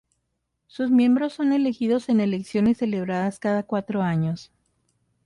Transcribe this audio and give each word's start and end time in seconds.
Sus 0.65 0.89
miembros 0.89 1.33
son 1.33 1.53
elegidos 1.53 2.09
en 2.09 2.21
elecciones 2.21 2.79
celebradas 2.79 3.37
cada 3.37 3.61
cuatro 3.61 4.01
años. 4.01 4.51